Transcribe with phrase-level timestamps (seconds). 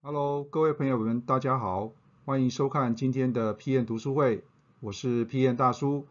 [0.00, 1.90] Hello，各位朋友们，大家好，
[2.24, 4.44] 欢迎收看今天的 PM 读书会，
[4.78, 6.06] 我是 PM 大叔。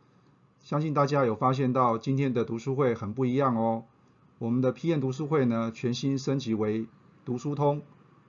[0.60, 3.86] 相信大家有发现到今天的读书会很不一样哦。
[4.40, 6.86] 我们的 PM 读书会呢，全新升级为
[7.24, 7.82] 读书通，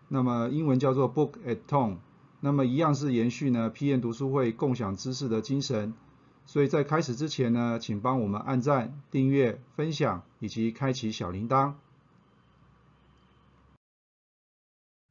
[0.06, 1.96] 那么英文叫做 Book at Home，
[2.38, 5.92] 那么一样是延续呢 PM 读书会共享知识的精神。
[6.46, 11.72] 所以在开始之前呢，请帮我们按赞、订阅、分享以及开启小铃铛。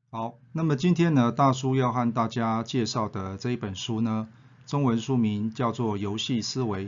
[0.09, 4.29] 好，那么今天呢，大叔要和大家介绍的这一本书呢，
[4.65, 6.85] 中文书名叫做《游戏思维》，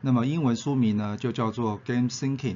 [0.00, 2.54] 那么英文书名呢就叫做《Game Thinking》。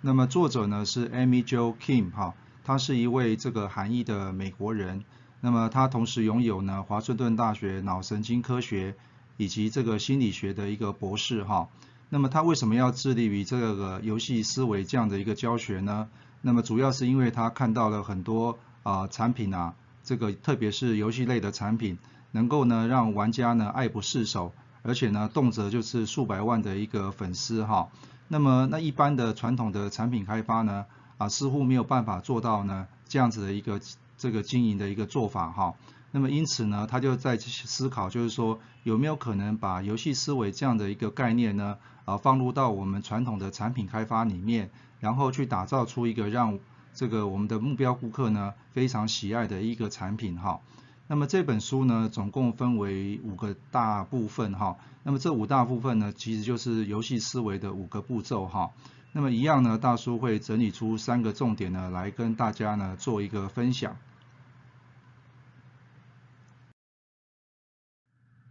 [0.00, 2.32] 那么作者呢是 Amy Jo Kim 哈，
[2.64, 5.04] 他是一位这个韩裔的美国人。
[5.42, 8.96] 那么他同时拥有呢华盛顿大学脑神经科学
[9.36, 11.68] 以及这个心理学的一个博士哈。
[12.08, 16.08] 那么他为什么要致力于这个游戏思维这样的一个教学呢？
[16.40, 18.58] 那么主要是因为他看到了很多。
[18.82, 21.98] 啊，产品啊，这个特别是游戏类的产品，
[22.32, 27.88] 能够呢让玩家呢爱不释手，而且呢动辄就是数百万的一个粉丝哈。
[28.28, 30.86] 那么那一般的传统的产品开发呢，
[31.18, 33.80] 啊似乎没有办法做到呢这样子的一个
[34.16, 35.74] 这个经营的一个做法哈。
[36.12, 46.58] 那么因此呢，他就在思考，就是说有没有可能把游戏思维这样的一个概念呢，啊放入到我们传统的产品开发里面，然后去打造出一个让
[46.92, 50.60] 这个我们的目标顾客呢非常喜爱的一个产品哈，
[51.06, 58.72] 那么这本书呢总共分为五个大部分哈，那么这五大部分呢其实就是游戏思维的五个步骤哈，
[59.12, 63.96] 那么一样呢大叔会整理出三个重点呢来跟大家呢做一个分享。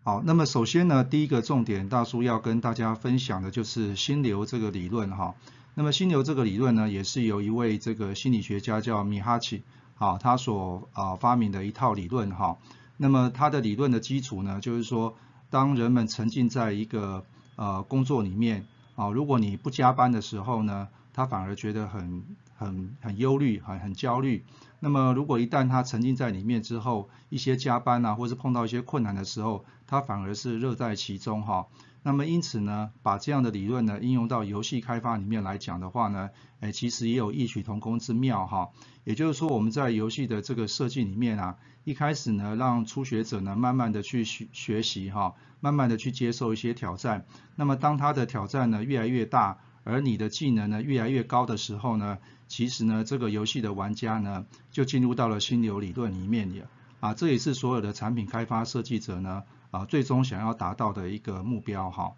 [0.03, 5.35] 好，那么首先呢第一个重点大叔要跟大家分享的就是心流这个理论哈。
[5.79, 9.63] 那么心流这个理论呢，也是由一位这个心理学家叫米哈奇，
[9.97, 12.57] 啊，他所啊发明的一套理论哈。
[12.97, 15.15] 那么他的理论的基础呢，就是说，
[15.49, 17.23] 当人们沉浸在一个
[17.55, 18.65] 呃工作里面
[18.97, 22.25] 啊，如果你不加班的时候呢，他反而觉得很
[22.57, 24.43] 很很忧虑，很很焦虑。
[24.79, 31.67] 那么如果一旦他沉浸在里面之后，一些加班啊，或是碰到一些困难的时候，他反而是乐在其中哈。
[32.01, 36.29] 那么因此呢，把这样的理论呢应用到游戏开发里面来讲的话呢，
[36.61, 38.69] 哎，其实也有异曲同工之妙哈。
[39.03, 47.25] 也就是说，我们在游戏的这个设计里面啊，一开始呢，让初学者呢慢慢的去学学习哈，慢慢的去接受一些挑战。
[47.55, 52.17] 那么当他的挑战呢越来越大，而你的技能呢越来越高的时候呢，
[52.47, 56.67] 其实呢这个游戏的玩家呢就进入到了心流理论里面了
[56.99, 57.13] 啊。
[57.13, 59.43] 这也是所有的产品开发设计者呢。
[59.71, 62.13] 啊，最终想要达到的一个目标哈。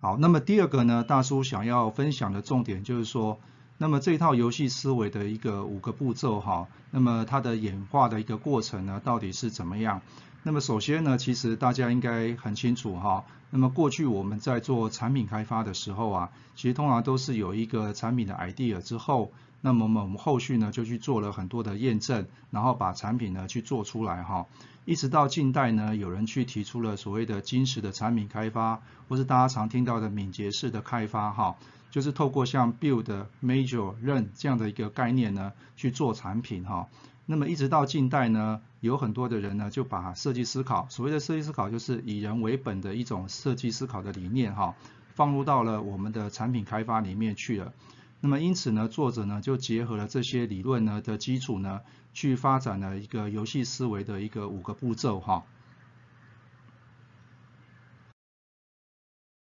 [0.00, 3.38] 好，那么第二个呢，大叔想要分享的重点就是说，
[3.76, 10.00] 那么这套游戏思维的一个五个步骤哈，那么它的演化的一个过程呢，到底是怎么样？
[10.46, 19.32] 那么首先呢，其实大家应该很清楚哈，那么过去我们在做产品开发的时候啊，其实通常都是有一个产品的 idea 之后。
[19.62, 24.44] 那么我们后续呢就去做了很多的验证，然后把产品呢去做出来哈，
[24.84, 31.56] 一直到近代呢，有人去提出了所谓的金石的产品开发，或是大家常听到的敏捷式的开发哈，
[31.90, 36.86] 就是透过像 build、major、run 这样的一个概念呢去做产品哈。
[37.26, 44.74] 那么一直到近代呢，有很多的人呢就把设计思考，所谓的设计思考就是以人为本的一种设计思考的理念哈，
[45.14, 47.72] 放入到了我们的产品开发里面去了。
[48.20, 51.80] 那么因此呢，作者呢就结合了这些理论呢的基础呢，
[52.12, 55.44] 去发展了一个游戏思维的一个五个步骤哈。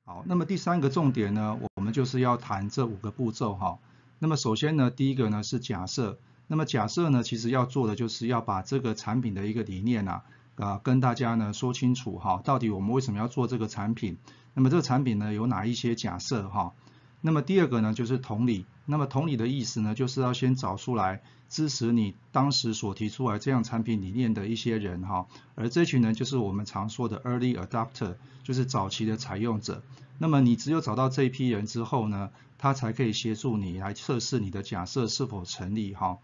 [0.05, 3.79] 好，那么第三个重点呢，我们就是要谈这五个步骤哈。
[4.17, 6.17] 那么首先呢，第一个呢是假设，
[6.51, 10.23] 那么假设呢，其实要做的就是要把这个产品的一个理念啊，
[10.55, 14.17] 啊跟大家呢说清楚哈，到底我们为什么要做这个产品？
[14.55, 16.73] 那么这个产品呢有哪一些假设哈？
[17.21, 18.65] 那么第二个呢，就是同理。
[18.85, 25.27] 那么同理的意思呢，就是要先找出来支持你当时所提出来这样产品理念的一些人哈。
[25.53, 29.83] 而这群人就是我们常说的 early adopter，就是早期的采用者。
[30.17, 36.17] 那么你只有找到这一批人之后呢，他才可以协助你来测试你的假设是否成立哈。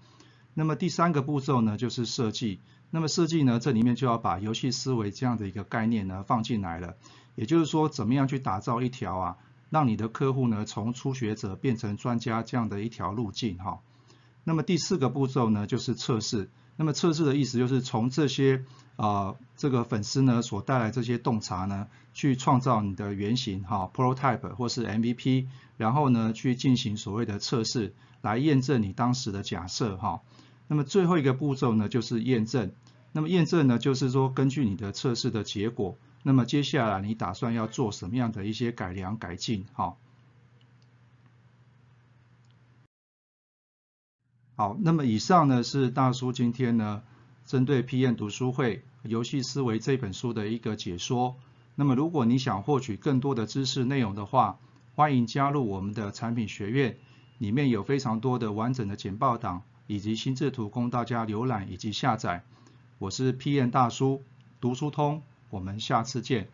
[0.58, 2.62] 那么第三个步骤呢，就是设计。
[2.90, 6.96] 那么设计呢，这里面就要把游戏思维这样的一个概念呢放进来了。
[7.36, 9.38] 也就是说，怎么样去打造一条啊？
[9.70, 13.80] 让你的客户呢从初学者变成专家这样的一条路径哈。
[14.46, 16.50] 那么第四个步骤呢就是测试。
[16.78, 18.64] 那么测试的意思就是从这些
[18.96, 30.22] 啊这个粉丝呢所带来这些洞察呢，去创造你的原型哈 prototype 或是 MVP，然后呢去进行所谓的测试，来验证你当时的假设哈。
[30.68, 32.72] 那么最后一个步骤呢就是验证。
[33.12, 39.96] 那么验证呢就是说根据你的测试的结果，那么接下来你打算要做什么样的一些改良改进哈。
[44.58, 47.04] 好，那么以上呢是大叔今天呢
[47.46, 51.36] 针对 PM 读书会游戏思维这本书的一个解说。
[51.76, 54.60] 那么如果你想获取更多的知识内容的话，
[54.96, 56.98] 欢迎加入我们的产品学院，
[57.38, 62.44] 里面有非常多的完整的简报档以及心智图供大家浏览以及下载。
[62.98, 64.24] 我是 PM 大叔，
[64.60, 66.48] 读书通，我们下次见。